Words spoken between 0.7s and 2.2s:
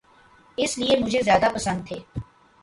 لیے مجھے زیادہ پسند تھے۔